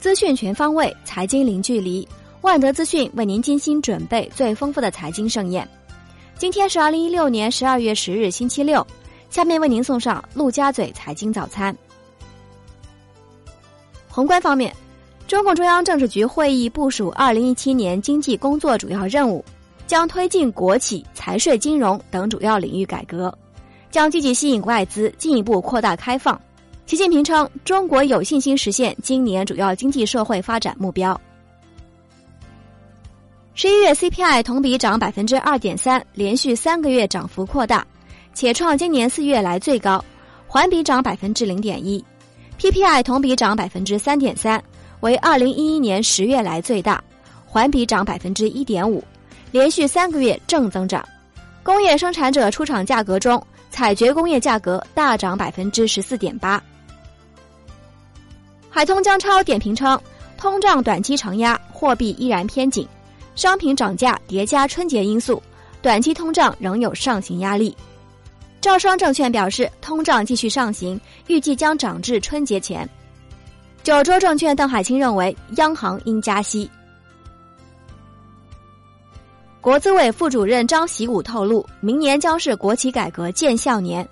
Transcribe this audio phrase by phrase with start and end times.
[0.00, 2.08] 资讯全方位，财经零距离。
[2.40, 5.68] 万德资讯为您精心准备最丰富的财经盛宴。
[6.38, 8.84] 今天是二零一六年十二月十日，星期六。
[9.28, 11.76] 下面为您送上陆家嘴财经早餐。
[14.08, 14.74] 宏观方面，
[15.28, 19.44] 中共中央政治局会议部署二零一七年经济工作主要任务，
[19.86, 23.32] 将推进国企、财税、金融等主要领域改革，
[23.90, 26.40] 将积极吸引外资，进一步扩大开放。
[26.90, 31.18] 习近平称，中国有信心实现今年主要经济社会发展目标。
[33.54, 37.86] 十一月 CPI 同比涨百分之二点三，连续三个月涨幅扩大，
[38.34, 40.04] 且创今年四月来最高，
[40.48, 42.04] 环比涨百分之零点一
[42.58, 44.60] ；PPI 同比涨百分之三点三，
[44.98, 47.00] 为二零一一年十月来最大，
[47.46, 49.00] 环比涨百分之一点五，
[49.52, 51.08] 连续三个月正增长。
[51.62, 56.60] 工业生产者出厂价格中，采掘工业价格大涨百分之十四点八。
[58.70, 60.00] 海通江超点评称，
[60.38, 62.86] 通胀短期承压，货币依然偏紧，
[63.34, 65.42] 商品涨价叠加春节因素，
[65.82, 67.76] 短期通胀仍有上行压力。
[68.60, 72.88] 招商证券表示，通胀继续上行，预计将涨至春节前。
[73.82, 76.70] 九州证券邓海清认为，央行应加息。
[79.60, 84.08] 国资委副主任张习武透露，明年将是国企改革见效年。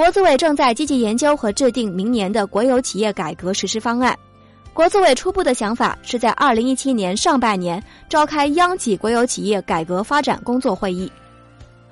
[0.00, 4.18] 国资委正在积极研究和制定明年的国有企业改革实施方案。
[4.72, 11.12] 国资委初步的想法是在二零一七年上半年召开央企国有企业改革发展工作会议。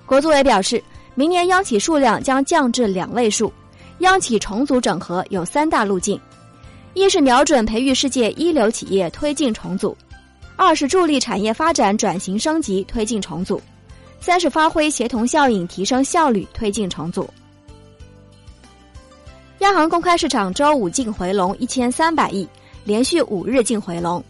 [0.06, 0.82] 国资委表示，
[1.14, 3.52] 明年央企数量将降至两位数。
[3.98, 6.18] 央企重组整合有三大路径：
[6.94, 9.94] 一是瞄准培育世界一流企业推进重组；
[10.56, 13.58] 二是助力产业发展转型升级推进重组；
[14.18, 17.28] 三是发挥协同效应提升效率推进重组。
[19.58, 22.48] 央行公开市场周五净回笼一千三百亿，
[22.84, 24.22] 连续五日净回笼，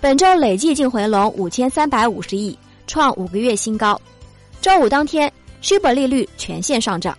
[0.00, 2.58] 本周累计净回笼五千三百五十亿，
[2.88, 4.00] 创五个月新高。
[4.60, 5.32] 周五当天
[5.62, 7.16] ，SHIB 利率全线上涨。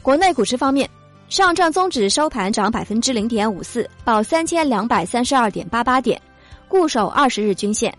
[0.00, 0.88] 国内股市方面，
[1.28, 6.18] 上证综指收盘涨百分之零点五四，报三千两百三十二点八八点，
[6.66, 7.92] 固守二十日均线；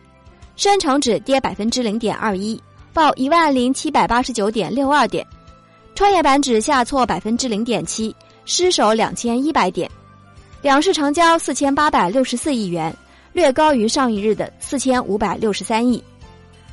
[0.55, 2.59] 深成指跌百分之零点二一，
[2.93, 5.23] 报一万零七百八十九点六二点。
[5.97, 8.15] 创业板指下挫百分之零点七，
[8.45, 9.89] 失守两千一百点，
[10.61, 12.95] 两市成交四千八百六十四亿元，
[13.33, 16.03] 略高于上一日的四千五百六十三亿。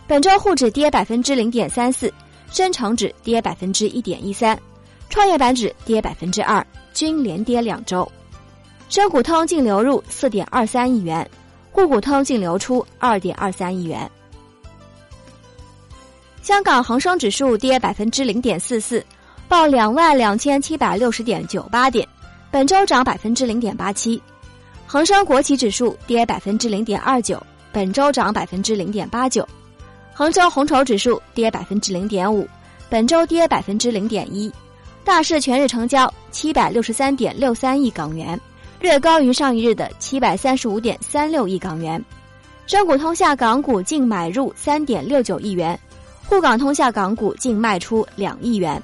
[0.06, 2.12] 本周沪指跌百分之零点三四，
[2.50, 4.60] 深成指跌百分之一点一三，
[5.08, 6.62] 创业板指跌百分之二，
[6.92, 8.06] 均连跌两周。
[8.90, 11.26] 深股通净流入四点二三亿元，
[11.72, 14.10] 沪股通净流出二点二三亿元。
[16.42, 19.02] 香港恒生指数跌百分之零点四四。
[19.48, 22.06] 报两万两千七百六十点九八点，
[22.50, 24.20] 本周涨百分之零点八七。
[24.86, 27.40] 恒生国企指数跌百分之零点二九，
[27.72, 29.46] 本周涨百分之零点八九。
[30.12, 32.48] 恒生红筹指数跌百分之零点五，
[32.88, 34.50] 本周跌百分之零点一。
[35.04, 38.40] 大市全日成交七百六十三点六三亿港元，
[38.80, 42.02] 略高于上一日的七百三十五点三六亿港元。
[42.66, 45.78] 深股通下港股净买入三点六九亿元，
[46.26, 48.82] 沪港通下港股净卖出两亿元。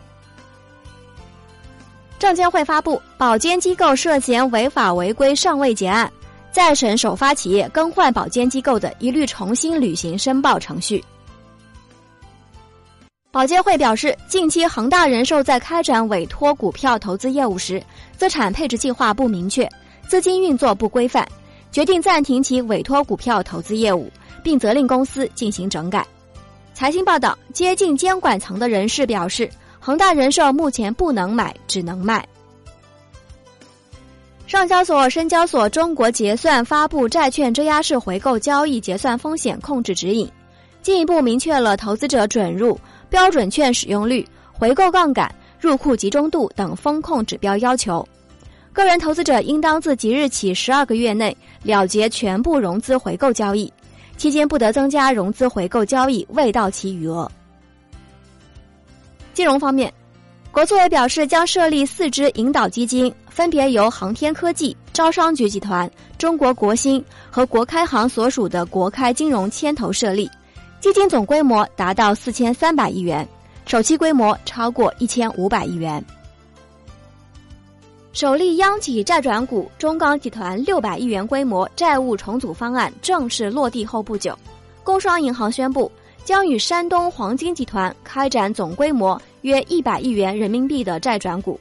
[2.20, 6.12] 证监会发布，保监机构涉嫌违法违规尚未结案，
[6.52, 11.02] 再审首发企业更换保监机构的一律重新履行申报程序。
[13.30, 17.82] 保监会表示，近期恒大人寿在开展委托股票投资业务时，
[18.18, 19.66] 资产配置计划不明确，
[20.06, 21.26] 资金运作不规范，
[21.72, 24.10] 决定暂停其委托股票投资业务，
[24.42, 26.06] 并责令公司进行整改。
[26.74, 29.50] 财新报道，接近监管层的人士表示。
[29.80, 32.24] 恒大人寿目前不能买，只能卖。
[34.46, 40.30] 上交所、深交所中国结算发布债券质押式回购交易结算风险控制指引，
[40.82, 48.06] 进一步明确了投资者准入、标准券使用率、回购杠杆、入库集中度等风控指标要求。
[48.72, 53.72] 个人投资者应当自即日起十二个月内了结全部融资回购交易，
[54.16, 57.30] 期间不得增加融资回购交易未到期余额。
[59.40, 59.90] 金融方面，
[60.52, 70.30] 国资委表示将设立四支引导基金，分别由航天科技、招商局集团、中国国新和国开行所属的国开金融牵头设立，
[70.78, 73.26] 基金总规模达到四千三百亿元，
[73.64, 76.04] 首期规模超过一千五百亿元。
[78.12, 84.38] 首例央企债转股中钢集团六百亿元规模债务重组方案正式落地后不久，
[84.84, 85.90] 工商银行宣布
[86.24, 89.20] 将与山东黄金集团开展总规模。
[89.42, 91.58] 约一百亿元人民币的债转股，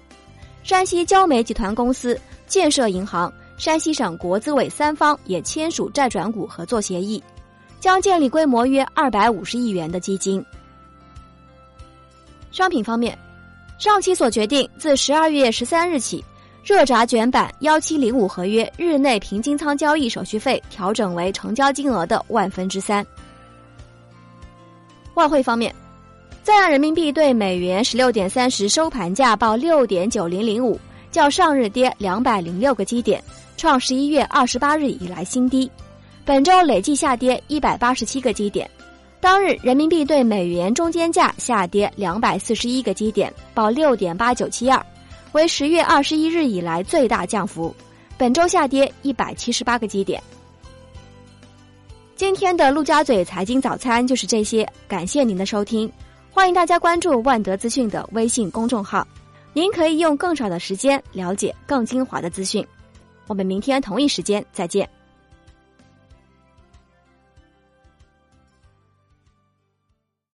[0.63, 7.23] 山西焦煤集团公司、建设银行、山西省国资委三方也签署债转股合作协议，
[7.79, 10.45] 将建立规模约二百五十亿元的基金。
[12.51, 13.17] 商品方面，
[13.77, 16.21] 上期所决定自十二月十三日起，
[16.61, 23.07] 热轧卷板幺七零五合约日内平均仓交易手续费调整为成交金额的万分之三。
[25.15, 25.73] 外汇方面。
[26.41, 30.79] 在岸人民币对美元十六点三十收盘价报六点九零零五，
[31.11, 33.23] 较上日跌两百零六个基点，
[33.57, 35.69] 创十一月二十八日以来新低。
[36.25, 38.69] 本周累计下跌一百八十七个基点。
[39.19, 44.83] 当日人民币对美元中间价下跌两百四十一个基点，报六点八九七二，
[45.33, 47.75] 为十月二十一日以来最大降幅。
[48.17, 50.23] 本周下跌一百七十八个基点。
[52.19, 55.89] 今天的陆家嘴财经早餐就是这些，感谢您的收听。
[56.29, 59.07] 欢迎大家关注万德资讯的微信公众号，
[59.53, 62.61] 您可以用更少的时间了解更精华的资讯。
[63.27, 64.85] 我们明天同一时间再见。